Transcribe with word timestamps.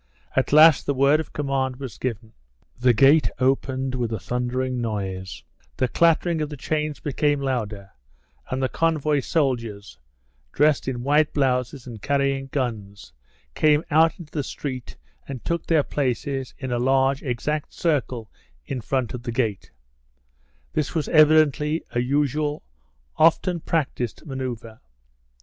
At 0.35 0.51
last 0.51 0.87
the 0.87 0.95
word 0.95 1.19
of 1.19 1.31
command 1.31 1.75
was 1.75 1.99
given. 1.99 2.33
The 2.79 2.91
gate 2.91 3.29
opened 3.37 3.93
with 3.93 4.11
a 4.11 4.17
thundering 4.19 4.81
noise, 4.81 5.43
the 5.77 5.87
clattering 5.87 6.41
of 6.41 6.49
the 6.49 6.57
chains 6.57 6.99
became 6.99 7.39
louder, 7.39 7.91
and 8.49 8.63
the 8.63 8.67
convoy 8.67 9.19
soldiers, 9.19 9.99
dressed 10.53 10.87
in 10.87 11.03
white 11.03 11.35
blouses 11.35 11.85
and 11.85 12.01
carrying 12.01 12.47
guns, 12.47 13.13
came 13.53 13.83
out 13.91 14.17
into 14.17 14.31
the 14.31 14.41
street 14.43 14.97
and 15.27 15.45
took 15.45 15.67
their 15.67 15.83
places 15.83 16.55
in 16.57 16.71
a 16.71 16.79
large, 16.79 17.21
exact 17.21 17.71
circle 17.71 18.31
in 18.65 18.81
front 18.81 19.13
of 19.13 19.21
the 19.21 19.31
gate; 19.31 19.69
this 20.73 20.95
was 20.95 21.09
evidently 21.09 21.83
a 21.91 21.99
usual, 21.99 22.63
often 23.17 23.59
practised 23.59 24.25
manoeuvre. 24.25 24.81